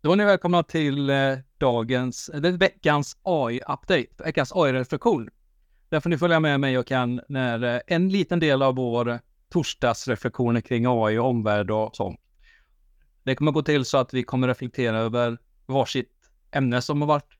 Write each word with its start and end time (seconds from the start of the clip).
Då 0.00 0.12
är 0.12 0.16
ni 0.16 0.24
välkomna 0.24 0.62
till 0.62 1.10
eh, 1.10 1.38
dagens, 1.58 2.28
eh, 2.28 2.36
eller 2.36 2.52
veckans 2.52 3.16
AI-update, 3.22 4.24
veckans 4.24 4.52
AI-reflektion. 4.52 5.28
Där 5.88 6.00
får 6.00 6.10
ni 6.10 6.18
följa 6.18 6.40
med 6.40 6.60
mig 6.60 6.78
och 6.78 6.86
kan 6.86 7.20
när 7.28 7.62
eh, 7.62 7.80
en 7.86 8.08
liten 8.08 8.40
del 8.40 8.62
av 8.62 8.74
vår 8.74 9.20
torsdagsreflektioner 9.52 10.60
kring 10.60 10.86
AI 10.86 11.18
och 11.18 11.26
omvärld 11.26 11.70
och 11.70 11.96
sånt. 11.96 12.20
Det 13.22 13.34
kommer 13.34 13.52
gå 13.52 13.62
till 13.62 13.84
så 13.84 13.98
att 13.98 14.14
vi 14.14 14.22
kommer 14.22 14.48
reflektera 14.48 14.98
över 14.98 15.38
varsitt 15.66 16.12
ämne 16.50 16.82
som 16.82 17.00
har 17.00 17.08
varit 17.08 17.38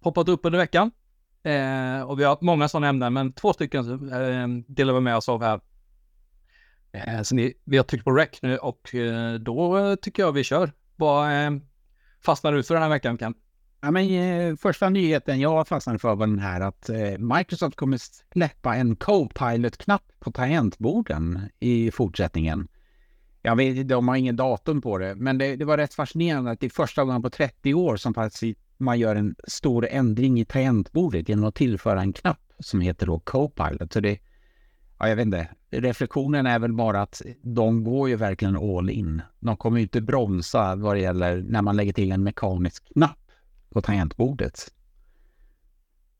poppat 0.00 0.28
upp 0.28 0.40
under 0.44 0.58
veckan. 0.58 0.90
Eh, 1.42 2.02
och 2.02 2.18
vi 2.18 2.24
har 2.24 2.30
haft 2.30 2.42
många 2.42 2.68
sådana 2.68 2.88
ämnen, 2.88 3.12
men 3.12 3.32
två 3.32 3.52
stycken 3.52 4.12
eh, 4.12 4.48
delar 4.74 4.94
vi 4.94 5.00
med 5.00 5.16
oss 5.16 5.28
av 5.28 5.42
här. 5.42 5.60
Eh, 6.92 7.22
så 7.22 7.34
ni, 7.34 7.54
vi 7.64 7.76
har 7.76 7.84
tryckt 7.84 8.04
på 8.04 8.10
rec 8.10 8.42
nu 8.42 8.58
och 8.58 8.94
eh, 8.94 9.34
då 9.34 9.96
tycker 9.96 10.22
jag 10.22 10.32
vi 10.32 10.44
kör. 10.44 10.72
Bara, 10.96 11.42
eh, 11.42 11.50
fastnar 12.24 12.52
du 12.52 12.62
för 12.62 12.74
den 12.74 12.82
här 12.82 12.90
veckan, 12.90 13.18
Kent? 13.18 13.36
Ja, 13.80 13.90
men, 13.90 14.10
eh, 14.10 14.56
första 14.56 14.88
nyheten 14.88 15.40
jag 15.40 15.68
fastnade 15.68 15.98
för 15.98 16.14
var 16.14 16.26
den 16.26 16.38
här 16.38 16.60
att 16.60 16.88
eh, 16.88 17.18
Microsoft 17.18 17.76
kommer 17.76 17.98
släppa 18.32 18.74
en 18.76 18.96
Copilot-knapp 18.96 20.02
på 20.20 20.32
tangentborden 20.32 21.40
i 21.60 21.90
fortsättningen. 21.90 22.68
Jag 23.42 23.56
vet, 23.56 23.88
de 23.88 24.08
har 24.08 24.16
ingen 24.16 24.36
datum 24.36 24.80
på 24.82 24.98
det, 24.98 25.14
men 25.14 25.38
det, 25.38 25.56
det 25.56 25.64
var 25.64 25.76
rätt 25.76 25.94
fascinerande 25.94 26.50
att 26.50 26.60
det 26.60 26.66
är 26.66 26.70
första 26.70 27.04
gången 27.04 27.22
på 27.22 27.30
30 27.30 27.74
år 27.74 27.96
som 27.96 28.14
faktiskt 28.14 28.58
man 28.78 28.98
gör 28.98 29.16
en 29.16 29.34
stor 29.48 29.86
ändring 29.90 30.40
i 30.40 30.44
tangentbordet 30.44 31.28
genom 31.28 31.44
att 31.44 31.54
tillföra 31.54 32.00
en 32.00 32.12
knapp 32.12 32.52
som 32.58 32.80
heter 32.80 33.06
då 33.06 33.20
Copilot. 33.20 33.92
Så 33.92 34.00
det, 34.00 34.18
ja, 35.02 35.08
jag 35.08 35.16
vet 35.16 35.26
inte, 35.26 35.48
reflektionen 35.70 36.46
är 36.46 36.58
väl 36.58 36.72
bara 36.72 37.02
att 37.02 37.22
de 37.42 37.84
går 37.84 38.08
ju 38.08 38.16
verkligen 38.16 38.56
all 38.56 38.90
in. 38.90 39.22
De 39.40 39.56
kommer 39.56 39.78
ju 39.78 39.82
inte 39.82 40.00
bromsa 40.00 40.76
vad 40.76 40.96
det 40.96 41.00
gäller 41.00 41.42
när 41.42 41.62
man 41.62 41.76
lägger 41.76 41.92
till 41.92 42.12
en 42.12 42.22
mekanisk 42.22 42.92
knapp 42.92 43.30
på 43.70 43.82
tangentbordet. 43.82 44.72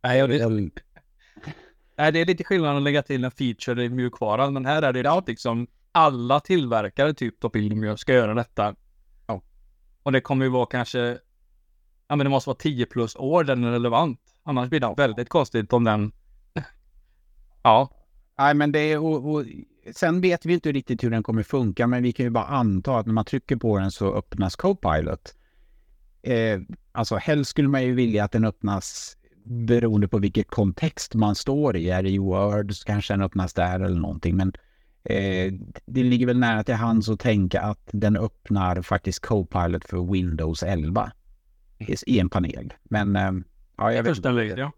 Nej, 0.03 0.19
jag 0.19 0.29
vet. 0.29 0.49
Nej, 1.97 2.13
det 2.13 2.21
är 2.21 2.27
lite 2.27 2.45
skillnad 2.45 2.77
att 2.77 2.83
lägga 2.83 3.03
till 3.03 3.25
en 3.25 3.31
feature 3.31 3.85
i 3.85 3.89
mjukvaran, 3.89 4.53
men 4.53 4.67
här 4.67 4.83
är 4.83 4.93
det 4.93 5.01
ja. 5.01 5.23
liksom 5.27 5.67
alla 5.93 6.41
tillverkare 6.41 7.15
typ 7.15 7.45
av 7.45 7.51
film 7.51 7.97
ska 7.97 8.15
göra 8.15 8.35
detta. 8.35 8.75
Ja. 9.27 9.43
Och 10.03 10.13
det 10.13 10.21
kommer 10.21 10.45
ju 10.45 10.51
vara 10.51 10.67
kanske, 10.67 11.19
ja 12.09 12.17
men 12.17 12.19
det 12.19 12.31
måste 12.31 12.49
vara 12.49 12.59
10 12.59 12.87
plus 12.87 13.17
år 13.17 13.45
den 13.45 13.65
är 13.65 13.71
relevant. 13.71 14.21
Annars 14.43 14.69
blir 14.69 14.81
det 14.81 14.95
väldigt 14.97 15.29
konstigt 15.29 15.73
om 15.73 15.85
den, 15.85 16.13
ja. 17.63 18.02
Nej, 18.39 18.55
men 18.55 18.73
det 18.73 18.93
är, 18.93 18.99
och, 18.99 19.35
och, 19.35 19.45
sen 19.95 20.21
vet 20.21 20.47
vi 20.47 20.55
inte 20.55 20.73
riktigt 20.73 21.05
hur 21.05 21.11
den 21.11 21.23
kommer 21.23 21.43
funka, 21.43 21.87
men 21.87 22.03
vi 22.03 22.13
kan 22.13 22.25
ju 22.27 22.31
bara 22.31 22.45
anta 22.45 22.99
att 22.99 23.07
när 23.07 23.13
man 23.13 23.25
trycker 23.25 23.57
på 23.57 23.79
den 23.79 23.91
så 23.91 24.15
öppnas 24.15 24.57
Copilot. 24.57 25.35
Eh, 26.23 26.61
alltså 26.93 27.17
helst 27.17 27.51
skulle 27.51 27.69
man 27.69 27.83
ju 27.83 27.95
vilja 27.95 28.25
att 28.25 28.33
den 28.33 28.45
öppnas 28.45 29.17
beroende 29.45 30.09
på 30.09 30.19
vilket 30.19 30.49
kontext 30.49 31.15
man 31.15 31.35
står 31.35 31.77
i. 31.77 31.91
Är 31.91 32.03
det 32.03 32.11
i 32.11 32.19
Word 32.19 32.75
så 32.75 32.85
kanske 32.85 33.13
den 33.13 33.23
öppnas 33.23 33.55
där 33.55 33.81
eller 33.81 34.01
någonting. 34.01 34.37
Men 34.37 34.53
eh, 35.05 35.53
det 35.87 36.03
ligger 36.03 36.27
väl 36.27 36.39
nära 36.39 36.65
till 36.65 36.75
hands 36.75 37.09
att 37.09 37.21
tänka 37.21 37.61
att 37.61 37.89
den 37.93 38.17
öppnar 38.17 38.83
faktiskt 38.83 39.21
Copilot 39.21 39.85
för 39.85 40.13
Windows 40.13 40.63
11 40.63 41.13
i 42.07 42.19
en 42.19 42.29
panel. 42.29 42.73
Men 42.83 43.17
eh, 43.17 43.33
ja, 43.77 43.93
jag 43.93 44.03
vet 44.03 44.17
inte. 44.17 44.29
Ja. 44.29 44.57
ja. 44.57 44.73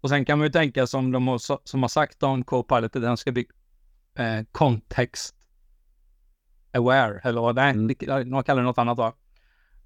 Och 0.00 0.08
sen 0.08 0.24
kan 0.24 0.38
man 0.38 0.46
ju 0.46 0.52
tänka 0.52 0.86
som 0.86 1.12
de 1.12 1.28
har, 1.28 1.68
som 1.68 1.82
har 1.82 1.88
sagt 1.88 2.22
om 2.22 2.44
Copilot, 2.44 2.96
att 2.96 3.02
den 3.02 3.16
ska 3.16 3.32
bli 3.32 3.46
eh, 4.14 4.44
kontext 4.52 5.34
aware, 6.72 7.20
eller 7.24 7.40
vad 7.40 7.56
det 7.56 7.62
är. 7.62 8.24
De 8.24 8.42
kallar 8.42 8.62
det 8.62 8.66
något 8.66 8.78
annat 8.78 8.98
va? 8.98 9.12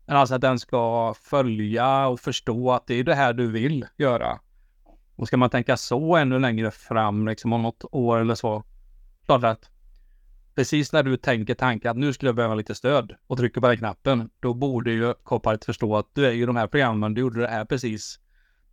Men 0.07 0.17
alltså 0.17 0.35
att 0.35 0.41
den 0.41 0.59
ska 0.59 1.15
följa 1.23 2.07
och 2.07 2.21
förstå 2.21 2.73
att 2.73 2.87
det 2.87 2.95
är 2.95 3.05
det 3.05 3.15
här 3.15 3.33
du 3.33 3.47
vill 3.47 3.87
göra. 3.97 4.41
Och 5.17 5.27
ska 5.27 5.37
man 5.37 5.51
tänka 5.51 5.77
så 5.77 6.17
ännu 6.17 6.39
längre 6.39 6.71
fram, 6.71 7.29
liksom 7.29 7.53
om 7.53 7.63
något 7.63 7.85
år 7.93 8.19
eller 8.19 8.35
så. 8.35 8.65
Klart 9.27 9.45
att 9.45 9.71
precis 10.55 10.93
när 10.93 11.03
du 11.03 11.17
tänker 11.17 11.55
tanken 11.55 11.91
att 11.91 11.97
nu 11.97 12.13
skulle 12.13 12.29
jag 12.29 12.37
behöva 12.37 12.55
lite 12.55 12.75
stöd 12.75 13.15
och 13.27 13.39
trycker 13.39 13.61
på 13.61 13.69
den 13.69 13.77
knappen, 13.77 14.31
då 14.41 14.55
borde 14.55 14.91
ju 14.91 15.15
Copilot 15.15 15.65
förstå 15.65 15.97
att 15.97 16.15
du 16.15 16.27
är 16.27 16.33
ju 16.33 16.47
de 16.47 16.57
här 16.57 16.67
programmen, 16.67 17.15
du 17.15 17.21
gjorde 17.21 17.41
det 17.41 17.49
här 17.49 17.65
precis. 17.65 18.21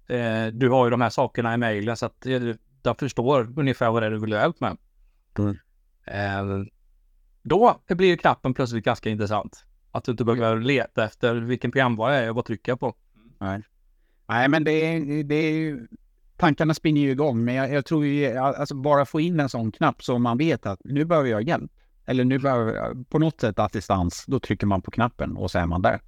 Eh, 0.07 0.47
du 0.47 0.69
har 0.69 0.85
ju 0.85 0.91
de 0.91 1.01
här 1.01 1.09
sakerna 1.09 1.53
i 1.53 1.57
mejlen 1.57 1.97
så 1.97 2.05
att 2.05 2.25
eh, 2.25 2.41
de 2.81 2.95
förstår 2.95 3.53
ungefär 3.59 3.91
vad 3.91 4.03
det 4.03 4.05
är 4.05 4.11
du 4.11 4.19
vill 4.19 4.33
ha 4.33 4.39
hjälp 4.39 4.59
med. 4.59 4.77
Mm. 5.37 5.57
Eh, 6.05 6.65
då 7.41 7.81
blir 7.87 8.17
knappen 8.17 8.53
plötsligt 8.53 8.85
ganska 8.85 9.09
intressant. 9.09 9.65
Att 9.91 10.03
du 10.03 10.11
inte 10.11 10.25
behöver 10.25 10.61
leta 10.61 11.05
efter 11.05 11.35
vilken 11.35 11.71
programvara 11.71 12.15
är 12.15 12.29
och 12.29 12.35
vad 12.35 12.45
trycker 12.45 12.71
jag 12.71 12.79
på. 12.79 12.95
Nej, 13.39 13.61
Nej 14.27 14.47
men 14.47 14.63
det 14.63 14.71
är, 14.71 15.23
det 15.23 15.35
är 15.35 15.87
tankarna 16.37 16.73
spinner 16.73 17.01
ju 17.01 17.11
igång. 17.11 17.43
Men 17.43 17.55
jag, 17.55 17.73
jag 17.73 17.85
tror 17.85 18.05
ju, 18.05 18.37
alltså 18.37 18.75
bara 18.75 19.05
få 19.05 19.21
in 19.21 19.39
en 19.39 19.49
sån 19.49 19.71
knapp 19.71 20.03
så 20.03 20.19
man 20.19 20.37
vet 20.37 20.65
att 20.65 20.79
nu 20.83 21.05
behöver 21.05 21.29
jag 21.29 21.41
hjälp. 21.41 21.71
Eller 22.05 22.25
nu 22.25 22.39
behöver 22.39 22.73
jag 22.73 23.09
på 23.09 23.19
något 23.19 23.41
sätt 23.41 23.59
assistans. 23.59 24.25
Då 24.27 24.39
trycker 24.39 24.67
man 24.67 24.81
på 24.81 24.91
knappen 24.91 25.37
och 25.37 25.51
så 25.51 25.59
är 25.59 25.65
man 25.65 25.81
där. 25.81 26.01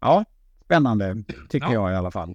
Ja, 0.00 0.24
spännande 0.64 1.24
tycker 1.48 1.66
ja. 1.66 1.72
jag 1.72 1.92
i 1.92 1.94
alla 1.94 2.10
fall. 2.10 2.34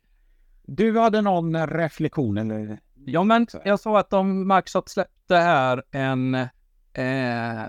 Du 0.68 1.00
hade 1.00 1.22
någon 1.22 1.68
reflektion 1.68 2.38
eller? 2.38 2.80
Ja, 3.06 3.24
men 3.24 3.48
jag 3.66 3.80
såg 3.80 3.98
att 3.98 4.10
de 4.10 4.48
Microsoft 4.48 4.90
släppte 4.90 5.36
här 5.36 5.84
en 5.92 6.36
eh, 6.94 7.64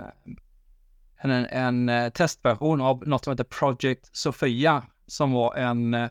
en, 1.19 1.31
en 1.31 1.89
eh, 1.89 2.09
testversion 2.09 2.81
av 2.81 3.09
något 3.09 3.25
som 3.25 3.31
heter 3.31 3.45
Project 3.45 4.17
Sofia 4.17 4.83
som 5.07 5.33
var 5.33 5.55
en 5.55 5.95
eh, 5.95 6.09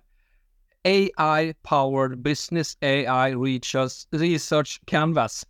AI 0.83 1.53
Powered 1.61 2.21
Business 2.21 2.77
AI 2.81 3.35
Research, 3.35 4.07
Research 4.11 4.81
Canvas. 4.85 5.47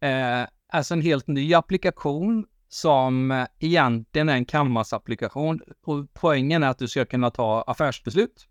Eh, 0.00 0.46
alltså 0.68 0.94
en 0.94 1.02
helt 1.02 1.26
ny 1.26 1.54
applikation 1.54 2.46
som 2.68 3.30
eh, 3.30 3.46
egentligen 3.58 4.28
är 4.28 4.34
en 4.34 4.46
Canvas-applikation. 4.46 5.60
Poängen 6.12 6.62
är 6.62 6.68
att 6.68 6.78
du 6.78 6.88
ska 6.88 7.04
kunna 7.04 7.30
ta 7.30 7.62
affärsbeslut. 7.62 8.48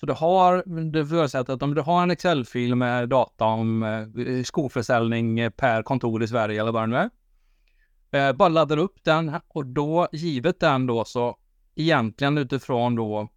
Så 0.00 0.06
du 0.06 0.12
har, 0.12 0.62
det 0.92 1.06
förutsätter 1.06 1.52
att 1.52 1.62
om 1.62 1.74
du 1.74 1.80
har 1.80 2.02
en 2.02 2.10
Excel-fil 2.10 2.74
med 2.74 3.08
data 3.08 3.44
om 3.44 3.82
eh, 3.82 4.42
skoförsäljning 4.42 5.38
eh, 5.38 5.50
per 5.50 5.82
kontor 5.82 6.22
i 6.22 6.28
Sverige 6.28 6.60
eller 6.60 6.72
vad 6.72 6.82
det 6.82 6.86
nu 6.86 6.96
är. 6.96 7.10
Eh, 8.28 8.32
bara 8.36 8.48
laddar 8.48 8.76
upp 8.76 9.04
den 9.04 9.32
och 9.48 9.66
då, 9.66 10.08
givet 10.12 10.60
den 10.60 10.86
då 10.86 11.04
så 11.04 11.36
egentligen 11.74 12.38
utifrån 12.38 12.94
då, 12.94 13.28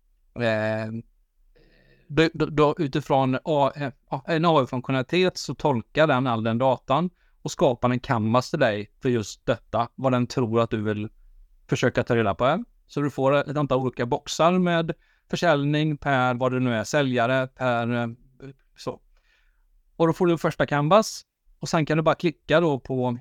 då, 2.34 2.46
då 2.46 2.76
utifrån 2.78 3.38
en 4.26 4.46
AI-funktionalitet 4.46 5.38
så 5.38 5.56
tolkar 5.56 6.08
den 6.08 6.28
all 6.28 6.44
den 6.44 6.58
datan 6.58 7.10
och 7.42 7.52
skapar 7.52 7.90
en 7.90 8.00
canvas 8.00 8.50
till 8.50 8.60
dig 8.60 8.92
för 9.02 9.10
just 9.10 9.46
detta, 9.46 9.90
vad 9.96 10.12
den 10.12 10.28
tror 10.28 10.60
att 10.62 10.70
du 10.70 10.82
vill 10.82 11.10
försöka 11.70 12.04
ta 12.04 12.16
reda 12.16 12.36
på. 12.36 12.64
Så 12.88 13.02
du 13.02 13.10
får 13.10 13.50
ett 13.50 13.58
antal 13.58 13.80
olika 13.80 14.06
boxar 14.06 14.52
med 14.52 14.94
försäljning 15.30 15.98
per 15.98 16.34
vad 16.34 16.52
det 16.52 16.60
nu 16.60 16.76
är, 16.76 16.84
säljare 16.84 17.48
per 17.48 17.94
eh, 17.96 18.08
så. 18.78 19.00
Och 19.96 20.08
då 20.08 20.14
får 20.14 20.28
du 20.28 20.38
första 20.38 20.66
canvas 20.66 21.26
och 21.60 21.70
sen 21.70 21.86
kan 21.86 21.98
du 21.98 22.04
bara 22.04 22.16
klicka 22.16 22.60
då 22.60 22.80
på 22.80 23.20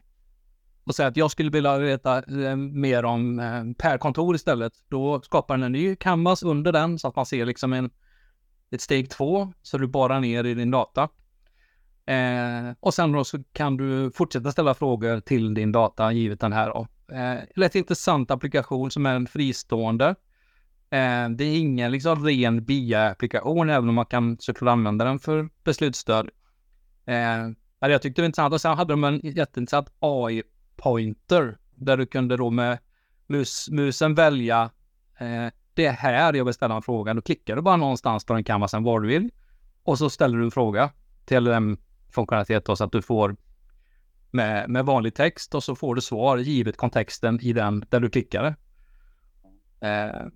och 0.85 0.95
säga 0.95 1.09
att 1.09 1.17
jag 1.17 1.31
skulle 1.31 1.51
vilja 1.51 1.79
veta 1.79 2.19
eh, 2.19 2.57
mer 2.57 3.05
om 3.05 3.39
eh, 3.39 3.65
Per-kontor 3.79 4.35
istället. 4.35 4.73
Då 4.89 5.21
skapar 5.23 5.57
den 5.57 5.65
en 5.65 5.73
ny 5.73 5.97
canvas 5.97 6.43
under 6.43 6.73
den 6.73 6.99
så 6.99 7.09
att 7.09 7.17
man 7.17 7.27
ser 7.27 7.47
liksom 7.47 7.73
en, 7.73 7.91
ett 8.71 8.81
steg 8.81 9.11
två 9.11 9.53
så 9.63 9.79
du 9.79 9.87
bara 9.87 10.21
ner 10.21 10.45
i 10.45 10.55
din 10.55 10.71
data. 10.71 11.09
Eh, 12.07 12.75
och 12.81 12.95
sen 12.95 13.13
då 13.13 13.25
så 13.25 13.39
kan 13.53 13.77
du 13.77 14.11
fortsätta 14.11 14.53
ställa 14.53 14.75
frågor 14.75 15.21
till 15.21 15.55
din 15.55 15.73
data 15.73 16.13
givet 16.13 16.41
den 16.41 16.53
här. 16.53 16.67
Då. 16.69 16.87
Eh, 17.15 17.39
rätt 17.57 17.75
intressant 17.75 18.31
applikation 18.31 18.91
som 18.91 19.07
är 19.07 19.15
en 19.15 19.27
fristående. 19.27 20.15
Eh, 20.91 21.29
det 21.29 21.45
är 21.45 21.59
ingen 21.59 21.93
liksom 21.93 22.27
ren 22.27 22.61
BIA-applikation 22.65 23.71
även 23.71 23.89
om 23.89 23.95
man 23.95 24.07
kan 24.07 24.37
såklart 24.41 24.73
använda 24.73 25.05
den 25.05 25.19
för 25.19 25.49
beslutsstöd. 25.65 26.31
Eh, 27.05 27.49
jag 27.81 28.03
tyckte 28.03 28.21
det 28.21 28.23
var 28.23 28.27
intressant 28.27 28.55
och 28.55 28.61
sen 28.61 28.77
hade 28.77 28.93
de 28.93 29.05
en 29.05 29.21
jätteintressant 29.23 29.93
AI 29.99 30.43
pointer 30.77 31.59
där 31.75 31.97
du 31.97 32.07
kunde 32.07 32.37
då 32.37 32.51
med 32.51 32.79
mus, 33.27 33.69
musen 33.71 34.15
välja 34.15 34.71
eh, 35.19 35.53
det 35.75 35.87
är 35.87 35.93
här 35.93 36.35
jag 36.35 36.45
vill 36.45 36.55
ställa 36.55 36.77
en 36.77 36.83
fråga. 36.83 37.15
Då 37.15 37.23
klickar 37.23 37.57
du 37.57 37.63
bara 37.63 37.77
någonstans 37.77 38.25
på 38.25 38.33
den 38.33 38.45
canvasen 38.45 38.83
var 38.83 39.01
du 39.01 39.09
vill 39.09 39.31
och 39.83 39.99
så 39.99 40.11
ställer 40.11 40.39
du 40.39 40.45
en 40.45 40.51
fråga 40.51 40.91
till 41.25 41.45
den 41.45 41.79
funktionalitet 42.11 42.65
då 42.65 42.77
så 42.77 42.85
att 42.85 42.93
du 42.93 43.03
får 43.03 43.37
med, 44.31 44.71
med 44.71 44.87
vanlig 44.87 45.15
text 45.15 45.55
och 45.55 45.65
så 45.65 45.75
får 45.75 45.95
du 45.95 46.01
svar 46.01 46.39
givet 46.39 46.77
kontexten 46.77 47.41
i 47.41 47.53
den 47.53 47.85
där 47.89 48.01
du 48.01 48.11
klickade. 48.11 48.55
Eh, 49.81 50.27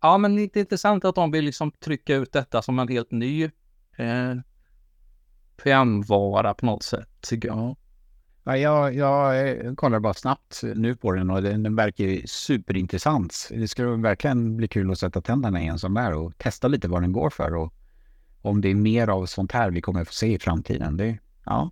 ja, 0.00 0.18
men 0.18 0.36
lite 0.36 0.60
intressant 0.60 1.04
att 1.04 1.14
de 1.14 1.30
vill 1.30 1.44
liksom 1.44 1.70
trycka 1.70 2.16
ut 2.16 2.32
detta 2.32 2.62
som 2.62 2.78
en 2.78 2.88
helt 2.88 3.10
ny 3.10 3.44
eh, 3.96 4.34
programvara 5.56 6.54
på 6.54 6.66
något 6.66 6.82
sätt 6.82 7.08
tycker 7.20 7.48
jag. 7.48 7.76
Ja, 8.44 8.56
jag, 8.56 8.94
jag 8.94 9.48
eh, 9.48 9.74
kollar 9.74 10.00
bara 10.00 10.14
snabbt 10.14 10.60
nu 10.62 10.96
på 10.96 11.12
den 11.12 11.30
och 11.30 11.42
den, 11.42 11.62
den 11.62 11.76
verkar 11.76 12.26
superintressant. 12.26 13.48
Det 13.50 13.68
skulle 13.68 13.90
verkligen 13.90 14.56
bli 14.56 14.68
kul 14.68 14.90
att 14.90 14.98
sätta 14.98 15.20
tänderna 15.20 15.62
i 15.62 15.66
en 15.66 15.78
sån 15.78 15.94
där 15.94 16.12
och 16.12 16.38
testa 16.38 16.68
lite 16.68 16.88
vad 16.88 17.02
den 17.02 17.12
går 17.12 17.30
för 17.30 17.54
och 17.54 17.74
om 18.42 18.60
det 18.60 18.68
är 18.68 18.74
mer 18.74 19.08
av 19.08 19.26
sånt 19.26 19.52
här 19.52 19.70
vi 19.70 19.80
kommer 19.80 20.04
få 20.04 20.12
se 20.12 20.34
i 20.34 20.38
framtiden. 20.38 20.96
Det, 20.96 21.18
ja. 21.44 21.70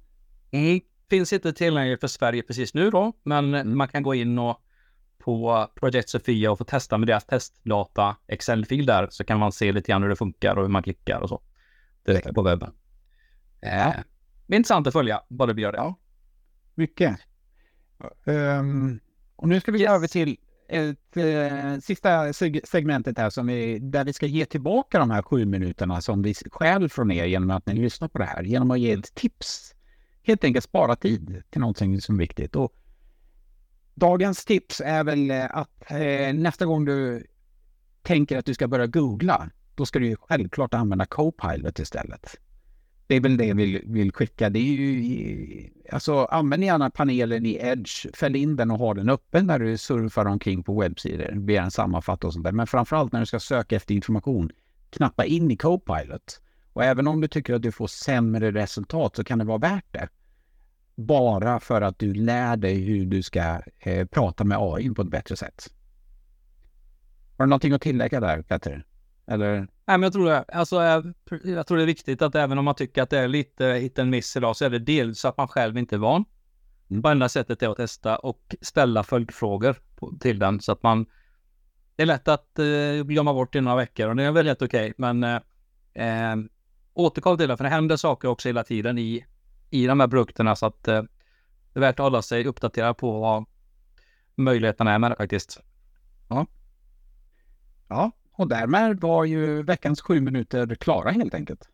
Mm. 0.50 0.80
Finns 1.10 1.32
inte 1.32 1.52
tillgängligt 1.52 2.00
för 2.00 2.08
Sverige 2.08 2.42
precis 2.42 2.74
nu 2.74 2.90
då, 2.90 3.12
men 3.22 3.54
mm. 3.54 3.78
man 3.78 3.88
kan 3.88 4.02
gå 4.02 4.14
in 4.14 4.38
och 4.38 4.62
på 5.18 5.68
Project 5.74 6.08
Sofia 6.08 6.50
och 6.50 6.58
få 6.58 6.64
testa 6.64 6.98
med 6.98 7.08
deras 7.08 7.24
testdata 7.24 8.16
Excel-fil 8.26 8.86
där 8.86 9.08
så 9.10 9.24
kan 9.24 9.38
man 9.38 9.52
se 9.52 9.72
lite 9.72 9.92
grann 9.92 10.02
hur 10.02 10.08
det 10.08 10.16
funkar 10.16 10.56
och 10.56 10.62
hur 10.62 10.68
man 10.68 10.82
klickar 10.82 11.20
och 11.20 11.28
så. 11.28 11.42
Direkt 12.04 12.34
på 12.34 12.42
webben. 12.42 12.72
Eh, 13.60 13.94
intressant 14.48 14.86
att 14.86 14.92
följa 14.92 15.22
vad 15.28 15.56
det 15.56 15.62
gör 15.62 15.72
det. 15.72 15.78
Ja. 15.78 15.94
Mycket. 16.74 17.18
Um, 18.24 19.00
och 19.36 19.48
nu 19.48 19.60
ska 19.60 19.72
vi 19.72 19.78
gå 19.78 19.90
över 19.90 20.06
till 20.06 20.36
ett, 20.68 21.16
eh, 21.16 21.78
sista 21.82 22.32
seg 22.32 22.60
segmentet 22.64 23.18
här 23.18 23.30
som 23.30 23.46
vi, 23.46 23.78
där 23.78 24.04
vi 24.04 24.12
ska 24.12 24.26
ge 24.26 24.44
tillbaka 24.44 24.98
de 24.98 25.10
här 25.10 25.22
sju 25.22 25.44
minuterna 25.44 26.00
som 26.00 26.22
vi 26.22 26.34
stjäl 26.34 26.88
från 26.88 27.10
er 27.10 27.24
genom 27.24 27.50
att 27.50 27.66
ni 27.66 27.74
lyssnar 27.74 28.08
på 28.08 28.18
det 28.18 28.24
här. 28.24 28.42
Genom 28.42 28.70
att 28.70 28.80
ge 28.80 28.92
ett 28.92 29.14
tips. 29.14 29.74
Helt 30.22 30.44
enkelt 30.44 30.64
spara 30.64 30.96
tid 30.96 31.42
till 31.50 31.60
någonting 31.60 32.00
som 32.00 32.14
är 32.14 32.18
viktigt. 32.18 32.56
Och 32.56 32.74
dagens 33.98 34.44
tips 34.44 34.80
är 34.84 35.04
väl 35.04 35.30
eh, 35.30 35.56
att 35.56 35.90
eh, 35.90 36.34
nästa 36.34 36.66
gång 36.66 36.84
du 36.84 37.26
tänker 38.02 38.38
att 38.38 38.46
du 38.46 38.54
ska 38.54 38.68
börja 38.68 38.86
googla, 38.86 39.50
då 39.74 39.86
ska 39.86 39.98
du 39.98 40.16
självklart 40.16 40.74
använda 40.74 41.06
Copilot 41.06 41.78
istället. 41.78 42.36
Det 43.06 43.16
är 43.16 43.20
väl 43.20 43.36
det 43.36 43.54
vi 43.54 43.82
vill 43.86 44.12
skicka. 44.12 44.50
Det 44.50 44.58
är 44.58 44.62
ju, 44.62 45.70
alltså, 45.92 46.24
använd 46.24 46.64
gärna 46.64 46.90
panelen 46.90 47.46
i 47.46 47.58
Edge, 47.62 48.16
fäll 48.16 48.36
in 48.36 48.56
den 48.56 48.70
och 48.70 48.78
ha 48.78 48.94
den 48.94 49.08
öppen 49.08 49.46
när 49.46 49.58
du 49.58 49.78
surfar 49.78 50.24
omkring 50.24 50.62
på 50.62 50.80
webbsidor, 50.80 51.32
begär 51.34 51.62
en 51.62 51.70
sammanfattning 51.70 52.26
och 52.26 52.32
sånt 52.32 52.44
där. 52.44 52.52
Men 52.52 52.66
framförallt 52.66 53.12
när 53.12 53.20
du 53.20 53.26
ska 53.26 53.40
söka 53.40 53.76
efter 53.76 53.94
information, 53.94 54.50
knappa 54.90 55.24
in 55.24 55.50
i 55.50 55.56
Copilot. 55.56 56.40
Och 56.72 56.84
även 56.84 57.08
om 57.08 57.20
du 57.20 57.28
tycker 57.28 57.54
att 57.54 57.62
du 57.62 57.72
får 57.72 57.86
sämre 57.86 58.52
resultat 58.52 59.16
så 59.16 59.24
kan 59.24 59.38
det 59.38 59.44
vara 59.44 59.58
värt 59.58 59.92
det. 59.92 60.08
Bara 60.98 61.60
för 61.60 61.80
att 61.80 61.98
du 61.98 62.14
lär 62.14 62.56
dig 62.56 62.80
hur 62.80 63.06
du 63.06 63.22
ska 63.22 63.62
eh, 63.78 64.06
prata 64.06 64.44
med 64.44 64.58
AI 64.60 64.90
på 64.90 65.02
ett 65.02 65.10
bättre 65.10 65.36
sätt. 65.36 65.72
Har 67.36 67.44
du 67.44 67.48
någonting 67.48 67.72
att 67.72 67.82
tillägga 67.82 68.20
där, 68.20 68.42
Petter? 68.42 68.84
Eller? 69.26 69.54
Nej, 69.58 69.68
men 69.86 70.02
jag 70.02 70.12
tror 70.12 70.28
det. 70.28 70.44
Alltså, 70.48 70.82
jag 71.44 71.66
tror 71.66 71.76
det 71.76 71.82
är 71.82 71.86
viktigt 71.86 72.22
att 72.22 72.34
även 72.34 72.58
om 72.58 72.64
man 72.64 72.74
tycker 72.74 73.02
att 73.02 73.10
det 73.10 73.18
är 73.18 73.28
lite 73.28 73.66
hit 73.66 73.98
and 73.98 74.10
miss 74.10 74.36
idag 74.36 74.56
så 74.56 74.64
är 74.64 74.70
det 74.70 74.78
dels 74.78 75.24
att 75.24 75.36
man 75.36 75.48
själv 75.48 75.78
inte 75.78 75.96
är 75.96 75.98
van. 75.98 76.24
Mm. 76.90 77.02
På 77.02 77.08
enda 77.08 77.28
sättet 77.28 77.62
är 77.62 77.68
att 77.68 77.76
testa 77.76 78.16
och 78.16 78.56
ställa 78.60 79.02
följdfrågor 79.02 79.76
på, 79.96 80.12
till 80.20 80.38
den 80.38 80.60
så 80.60 80.72
att 80.72 80.82
man... 80.82 81.06
Det 81.96 82.02
är 82.02 82.06
lätt 82.06 82.28
att 82.28 82.58
eh, 82.58 83.04
glömma 83.04 83.34
bort 83.34 83.54
i 83.54 83.60
några 83.60 83.76
veckor 83.76 84.08
och 84.08 84.16
det 84.16 84.22
är 84.22 84.32
väl 84.32 84.46
helt 84.46 84.62
okej, 84.62 84.94
men 84.96 85.24
eh, 85.24 85.40
eh, 85.94 86.36
återkom 86.94 87.38
till 87.38 87.48
det 87.48 87.56
för 87.56 87.64
det 87.64 87.70
händer 87.70 87.96
saker 87.96 88.28
också 88.28 88.48
hela 88.48 88.64
tiden 88.64 88.98
i, 88.98 89.24
i 89.70 89.86
de 89.86 90.00
här 90.00 90.08
produkterna 90.08 90.56
så 90.56 90.66
att 90.66 90.88
eh, 90.88 91.02
det 91.72 91.78
är 91.78 91.80
värt 91.80 92.00
att 92.00 92.04
hålla 92.04 92.22
sig 92.22 92.46
uppdaterad 92.46 92.96
på 92.96 93.20
vad 93.20 93.44
möjligheterna 94.34 94.92
är 94.92 94.98
med 94.98 95.10
det 95.10 95.16
faktiskt. 95.16 95.60
Ja. 96.28 96.46
Ja, 97.88 98.10
och 98.32 98.48
därmed 98.48 99.00
var 99.00 99.24
ju 99.24 99.62
veckans 99.62 100.00
sju 100.00 100.20
minuter 100.20 100.74
klara 100.74 101.10
helt 101.10 101.34
enkelt. 101.34 101.68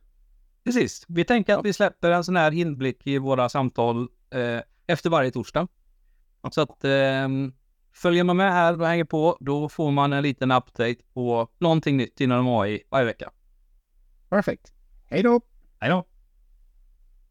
Precis. 0.65 1.05
Vi 1.09 1.25
tänker 1.25 1.59
att 1.59 1.65
vi 1.65 1.73
släpper 1.73 2.11
en 2.11 2.25
sån 2.25 2.37
här 2.37 2.53
inblick 2.53 3.07
i 3.07 3.19
våra 3.19 3.49
samtal 3.49 4.09
eh, 4.31 4.61
efter 4.87 5.11
varje 5.11 5.31
torsdag. 5.31 5.69
Så 6.51 6.61
att 6.61 6.85
eh, 6.85 7.29
följer 7.93 8.25
man 8.25 8.37
med 8.37 8.53
här 8.53 8.81
och 8.81 8.87
hänger 8.87 9.05
på, 9.05 9.37
då 9.41 9.69
får 9.69 9.91
man 9.91 10.13
en 10.13 10.23
liten 10.23 10.51
update 10.51 10.97
på 11.15 11.49
någonting 11.59 11.97
nytt 11.97 12.21
inom 12.21 12.49
AI 12.49 12.83
varje 12.91 13.07
vecka. 13.07 13.31
Perfekt. 14.29 14.73
Hej 15.07 15.23
då! 15.23 15.41
Hej 15.79 15.91
då! 15.91 16.05